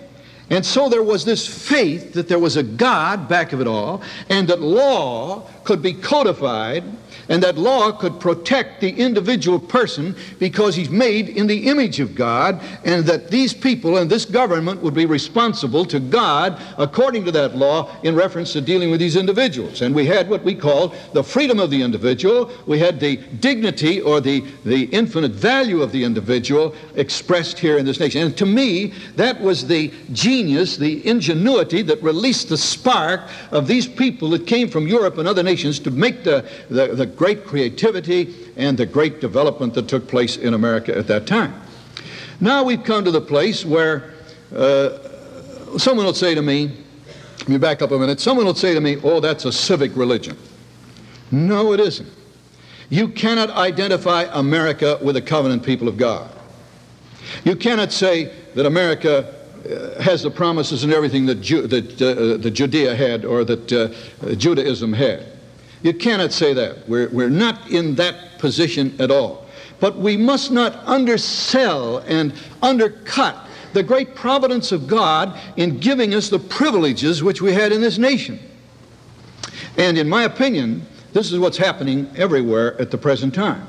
[0.51, 4.03] And so there was this faith that there was a God back of it all,
[4.29, 6.85] and that law could be codified
[7.29, 12.15] and that law could protect the individual person because he's made in the image of
[12.15, 17.33] God, and that these people and this government would be responsible to God according to
[17.33, 19.83] that law in reference to dealing with these individuals.
[19.83, 24.01] And we had what we called the freedom of the individual, we had the dignity
[24.01, 28.23] or the, the infinite value of the individual expressed here in this nation.
[28.23, 33.87] And to me, that was the genius, the ingenuity that released the spark of these
[33.87, 38.35] people that came from Europe and other nations to make the, the, the great creativity
[38.57, 41.55] and the great development that took place in America at that time.
[42.41, 44.13] Now we've come to the place where
[44.55, 44.99] uh,
[45.79, 46.77] someone will say to me,
[47.41, 49.97] let me back up a minute, someone will say to me, oh, that's a civic
[49.97, 50.37] religion.
[51.31, 52.09] No, it isn't.
[52.91, 56.31] You cannot identify America with the covenant people of God.
[57.45, 62.51] You cannot say that America uh, has the promises and everything that, Ju- that, uh,
[62.51, 65.32] Judea had or that uh, Judaism had.
[65.83, 66.89] You cannot say that.
[66.89, 69.47] We're, we're not in that position at all.
[69.81, 73.37] But we must not undersell and undercut
[73.73, 77.99] the great providence of God in giving us the privileges which we had in this
[77.99, 78.39] nation.
[79.77, 83.67] And in my opinion, this is what's happening everywhere at the present time.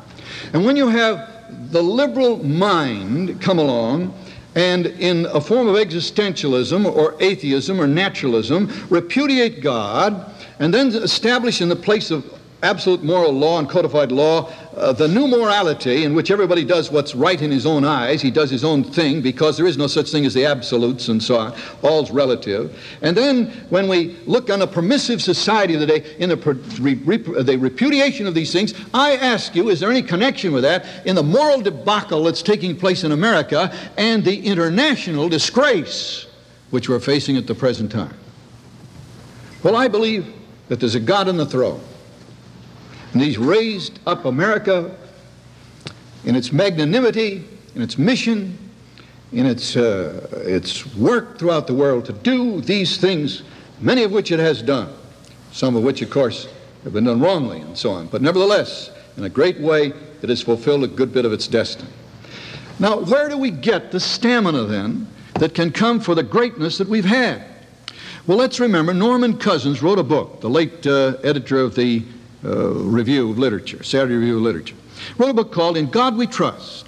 [0.54, 4.14] And when you have the liberal mind come along
[4.56, 11.62] and in a form of existentialism or atheism or naturalism repudiate God and then establish
[11.62, 16.16] in the place of absolute moral law and codified law uh, the new morality in
[16.16, 18.22] which everybody does what's right in his own eyes.
[18.22, 21.22] He does his own thing because there is no such thing as the absolutes and
[21.22, 21.54] so on.
[21.84, 22.80] All's relative.
[23.02, 26.38] And then when we look on a permissive society of the day in the,
[26.80, 30.64] re, re, the repudiation of these things, I ask you, is there any connection with
[30.64, 36.28] that in the moral debacle that's taking place in America and the international disgrace
[36.72, 38.18] which we're facing at the present time?
[39.62, 40.34] Well, I believe
[40.74, 41.80] that there's a God on the throne.
[43.12, 44.98] And He's raised up America
[46.26, 48.58] in its magnanimity, in its mission,
[49.32, 53.44] in its, uh, its work throughout the world to do these things,
[53.82, 54.92] many of which it has done,
[55.52, 56.48] some of which, of course,
[56.84, 58.08] have been done wrongly and so on.
[58.08, 61.92] But nevertheless, in a great way, it has fulfilled a good bit of its destiny.
[62.80, 65.06] Now, where do we get the stamina then
[65.36, 67.53] that can come for the greatness that we've had?
[68.26, 72.06] Well, let's remember Norman Cousins wrote a book, the late uh, editor of the
[72.46, 74.78] uh, Review of Literature, Saturday Review of Literature,
[75.18, 76.88] wrote a book called In God We Trust.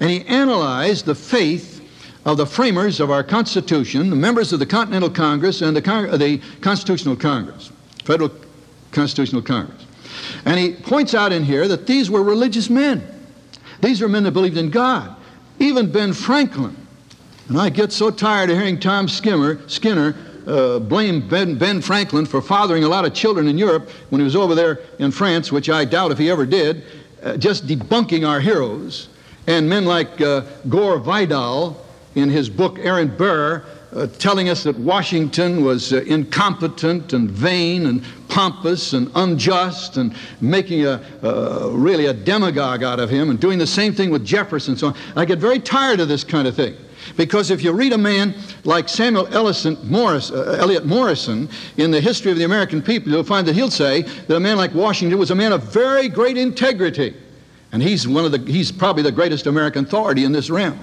[0.00, 1.88] And he analyzed the faith
[2.24, 6.18] of the framers of our Constitution, the members of the Continental Congress and the, Cong-
[6.18, 7.70] the Constitutional Congress,
[8.02, 8.32] Federal
[8.90, 9.86] Constitutional Congress.
[10.44, 13.06] And he points out in here that these were religious men.
[13.80, 15.14] These were men that believed in God.
[15.60, 16.76] Even Ben Franklin.
[17.46, 22.26] And I get so tired of hearing Tom Skimmer, Skinner uh, blame ben, ben, Franklin
[22.26, 25.52] for fathering a lot of children in Europe when he was over there in France,
[25.52, 26.84] which I doubt if he ever did,
[27.22, 29.08] uh, just debunking our heroes.
[29.46, 34.78] And men like uh, Gore Vidal in his book Aaron Burr uh, telling us that
[34.78, 42.06] Washington was uh, incompetent and vain and pompous and unjust and making a uh, really
[42.06, 44.96] a demagogue out of him and doing the same thing with Jefferson and so on.
[45.14, 46.74] I get very tired of this kind of thing.
[47.16, 48.34] Because if you read a man
[48.64, 53.24] like Samuel Ellison Morris, uh, Eliot Morison in the history of the American people, you'll
[53.24, 56.36] find that he'll say that a man like Washington was a man of very great
[56.36, 57.14] integrity.
[57.72, 60.78] And he's, one of the, he's probably the greatest American authority in this realm.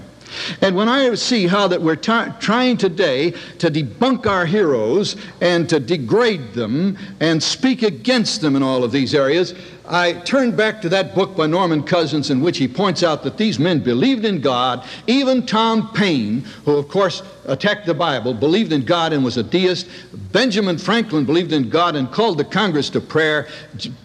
[0.61, 5.67] And when I see how that we're t- trying today to debunk our heroes and
[5.69, 9.55] to degrade them and speak against them in all of these areas,
[9.91, 13.37] I turn back to that book by Norman Cousins in which he points out that
[13.37, 14.87] these men believed in God.
[15.07, 19.43] Even Tom Paine, who of course attacked the Bible, believed in God and was a
[19.43, 19.89] deist.
[20.31, 23.47] Benjamin Franklin believed in God and called the Congress to prayer.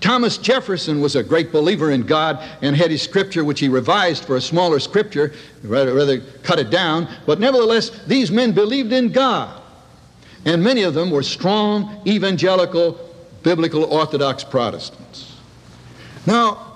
[0.00, 4.24] Thomas Jefferson was a great believer in God and had his scripture, which he revised
[4.24, 7.06] for a smaller scripture, rather, rather cut it down.
[7.26, 9.60] But nevertheless, these men believed in God.
[10.46, 12.98] And many of them were strong, evangelical,
[13.42, 15.33] biblical Orthodox Protestants.
[16.26, 16.72] Now,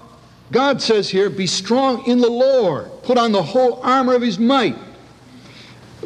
[0.51, 2.91] God says here, be strong in the Lord.
[3.03, 4.77] Put on the whole armor of his might.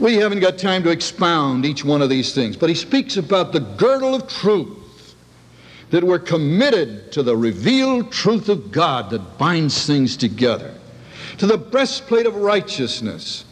[0.00, 3.52] We haven't got time to expound each one of these things, but he speaks about
[3.52, 5.14] the girdle of truth,
[5.90, 10.74] that we're committed to the revealed truth of God that binds things together,
[11.38, 13.44] to the breastplate of righteousness.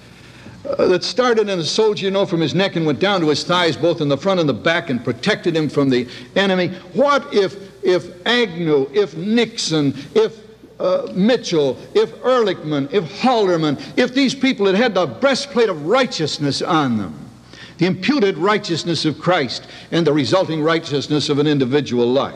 [0.69, 3.29] Uh, that started in a soldier, you know, from his neck and went down to
[3.29, 6.69] his thighs, both in the front and the back, and protected him from the enemy.
[6.93, 10.39] What if, if Agnew, if Nixon, if
[10.81, 16.63] uh, Mitchell, if Ehrlichman, if Haldeman, if these people had had the breastplate of righteousness
[16.63, 17.15] on them,
[17.79, 22.35] the imputed righteousness of Christ and the resulting righteousness of an individual life.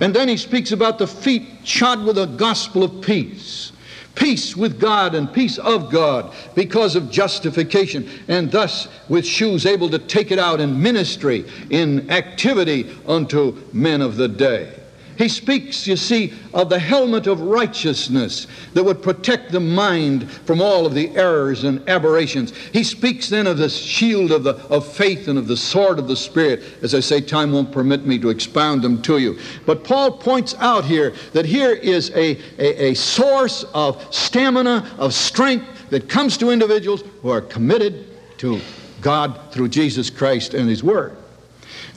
[0.00, 3.72] And then he speaks about the feet shod with the gospel of peace.
[4.18, 9.88] Peace with God and peace of God because of justification, and thus with shoes able
[9.90, 14.74] to take it out in ministry, in activity unto men of the day.
[15.18, 20.62] He speaks, you see, of the helmet of righteousness that would protect the mind from
[20.62, 22.56] all of the errors and aberrations.
[22.72, 26.06] He speaks then of the shield of, the, of faith and of the sword of
[26.06, 26.62] the Spirit.
[26.82, 29.40] As I say, time won't permit me to expound them to you.
[29.66, 35.12] But Paul points out here that here is a, a, a source of stamina, of
[35.12, 38.06] strength that comes to individuals who are committed
[38.38, 38.60] to
[39.00, 41.16] God through Jesus Christ and His Word.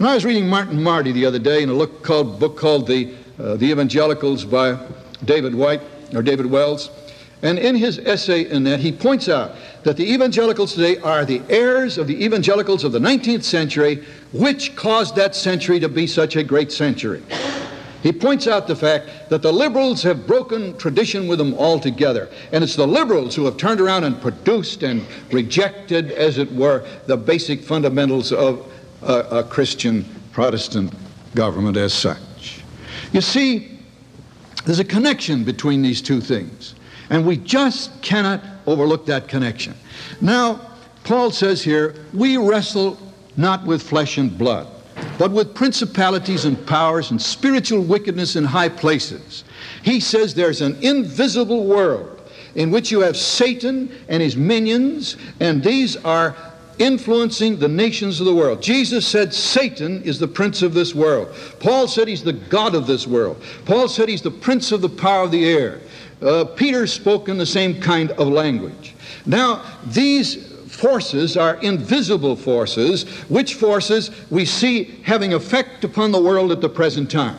[0.01, 2.87] And I was reading Martin Marty the other day in a look called, book called
[2.87, 4.75] the, uh, the Evangelicals by
[5.25, 5.81] David White,
[6.15, 6.89] or David Wells.
[7.43, 9.51] And in his essay in that, he points out
[9.83, 14.75] that the evangelicals today are the heirs of the evangelicals of the 19th century, which
[14.75, 17.21] caused that century to be such a great century.
[18.01, 22.27] He points out the fact that the liberals have broken tradition with them altogether.
[22.51, 26.87] And it's the liberals who have turned around and produced and rejected, as it were,
[27.05, 28.65] the basic fundamentals of
[29.01, 30.93] a, a Christian Protestant
[31.35, 32.61] government as such.
[33.11, 33.79] You see,
[34.65, 36.75] there's a connection between these two things,
[37.09, 39.73] and we just cannot overlook that connection.
[40.21, 40.61] Now,
[41.03, 42.97] Paul says here, we wrestle
[43.37, 44.67] not with flesh and blood,
[45.17, 49.43] but with principalities and powers and spiritual wickedness in high places.
[49.83, 52.21] He says there's an invisible world
[52.55, 56.35] in which you have Satan and his minions, and these are
[56.81, 58.61] influencing the nations of the world.
[58.61, 61.33] Jesus said Satan is the prince of this world.
[61.59, 63.41] Paul said he's the God of this world.
[63.65, 65.81] Paul said he's the prince of the power of the air.
[66.21, 68.95] Uh, Peter spoke in the same kind of language.
[69.25, 76.51] Now, these forces are invisible forces, which forces we see having effect upon the world
[76.51, 77.37] at the present time.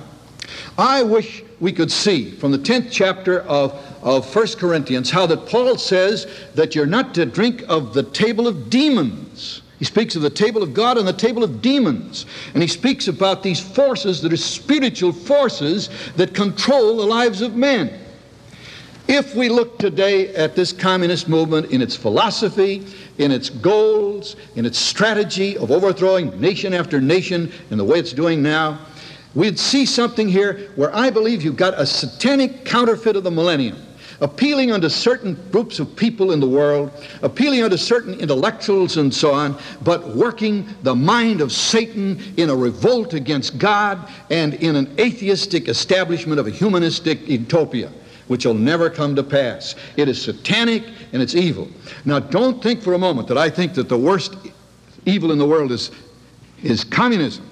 [0.78, 5.46] I wish we could see from the 10th chapter of of 1 Corinthians how that
[5.46, 9.62] Paul says that you're not to drink of the table of demons.
[9.78, 12.26] He speaks of the table of God and the table of demons.
[12.54, 17.56] And he speaks about these forces that are spiritual forces that control the lives of
[17.56, 17.98] men.
[19.08, 22.86] If we look today at this communist movement in its philosophy,
[23.18, 28.12] in its goals, in its strategy of overthrowing nation after nation in the way it's
[28.12, 28.78] doing now,
[29.34, 33.76] we'd see something here where I believe you've got a satanic counterfeit of the millennium
[34.22, 39.32] appealing unto certain groups of people in the world, appealing unto certain intellectuals and so
[39.32, 44.94] on, but working the mind of Satan in a revolt against God and in an
[44.98, 47.90] atheistic establishment of a humanistic utopia
[48.28, 49.74] which will never come to pass.
[49.96, 51.68] It is satanic and it's evil.
[52.04, 54.36] Now, don't think for a moment that I think that the worst
[55.04, 55.90] evil in the world is,
[56.62, 57.44] is communism.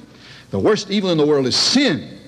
[0.50, 2.18] The worst evil in the world is sin.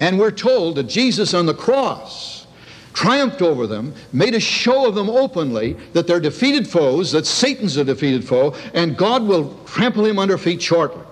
[0.00, 2.46] And we're told that Jesus on the cross
[2.92, 7.76] triumphed over them, made a show of them openly that they're defeated foes, that Satan's
[7.76, 11.02] a defeated foe, and God will trample him under feet shortly.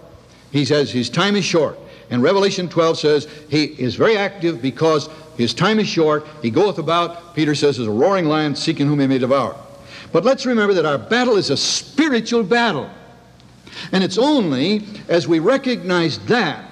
[0.50, 1.78] He says his time is short.
[2.10, 6.26] And Revelation 12 says he is very active because his time is short.
[6.42, 9.56] He goeth about, Peter says, as a roaring lion seeking whom he may devour.
[10.12, 12.90] But let's remember that our battle is a spiritual battle.
[13.92, 16.64] And it's only as we recognize that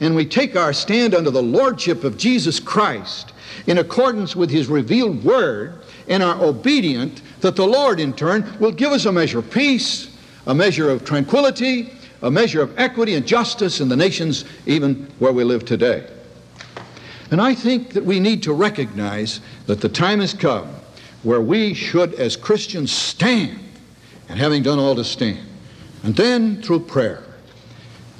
[0.00, 3.32] and we take our stand under the lordship of Jesus Christ
[3.66, 8.72] in accordance with his revealed word and are obedient, that the Lord in turn will
[8.72, 10.16] give us a measure of peace,
[10.46, 11.92] a measure of tranquility,
[12.22, 16.06] a measure of equity and justice in the nations even where we live today.
[17.30, 20.68] And I think that we need to recognize that the time has come
[21.22, 23.58] where we should, as Christians, stand,
[24.28, 25.46] and having done all to stand,
[26.02, 27.24] and then through prayer,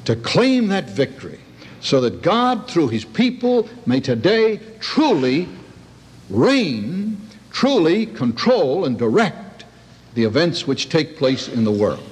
[0.05, 1.39] to claim that victory
[1.81, 5.49] so that God, through his people, may today truly
[6.29, 7.21] reign,
[7.51, 9.65] truly control and direct
[10.15, 12.03] the events which take place in the world.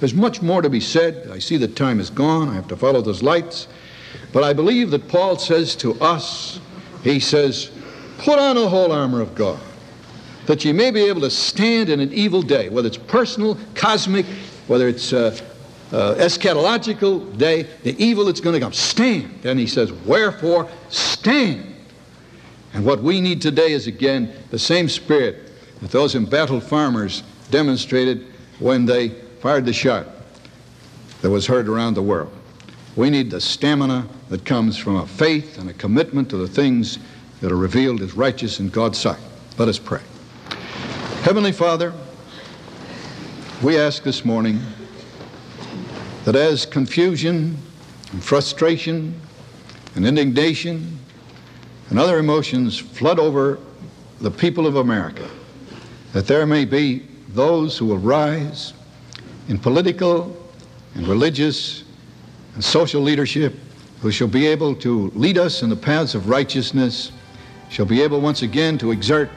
[0.00, 1.28] There's much more to be said.
[1.30, 2.48] I see that time is gone.
[2.48, 3.68] I have to follow those lights.
[4.32, 6.60] But I believe that Paul says to us,
[7.02, 7.70] he says,
[8.18, 9.60] Put on the whole armor of God,
[10.46, 14.26] that ye may be able to stand in an evil day, whether it's personal, cosmic,
[14.66, 15.36] whether it's uh,
[15.92, 18.72] uh, eschatological day, the evil that's going to come.
[18.72, 19.44] Stand.
[19.44, 21.74] And he says, Wherefore, stand.
[22.74, 28.26] And what we need today is again the same spirit that those embattled farmers demonstrated
[28.58, 29.10] when they
[29.40, 30.06] fired the shot
[31.22, 32.32] that was heard around the world.
[32.96, 36.98] We need the stamina that comes from a faith and a commitment to the things
[37.40, 39.20] that are revealed as righteous in God's sight.
[39.58, 40.02] Let us pray.
[41.22, 41.92] Heavenly Father,
[43.62, 44.60] we ask this morning
[46.24, 47.56] that as confusion
[48.12, 49.18] and frustration
[49.94, 50.98] and indignation
[51.88, 53.58] and other emotions flood over
[54.20, 55.26] the people of America,
[56.12, 58.74] that there may be those who will rise
[59.48, 60.36] in political
[60.94, 61.84] and religious
[62.54, 63.54] and social leadership
[64.02, 67.10] who shall be able to lead us in the paths of righteousness,
[67.70, 69.30] shall be able once again to exert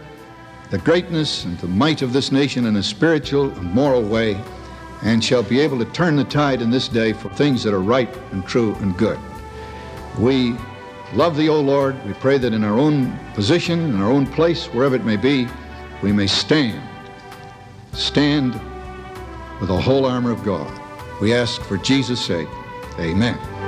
[0.70, 4.42] the greatness and the might of this nation in a spiritual and moral way,
[5.04, 7.82] and shall be able to turn the tide in this day for things that are
[7.82, 9.18] right and true and good.
[10.18, 10.56] We
[11.14, 12.04] love thee, O Lord.
[12.06, 15.48] We pray that in our own position, in our own place, wherever it may be,
[16.04, 16.82] we may stand.
[17.94, 18.54] Stand
[19.60, 20.72] with the whole armor of God.
[21.22, 22.48] We ask for Jesus' sake.
[23.00, 23.59] Amen.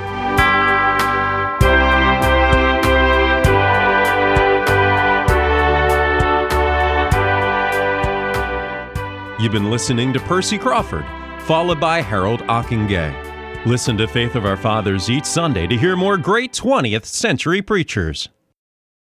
[9.42, 11.04] You've been listening to Percy Crawford,
[11.46, 13.66] followed by Harold Ockenga.
[13.66, 18.28] Listen to Faith of Our Fathers each Sunday to hear more great 20th century preachers.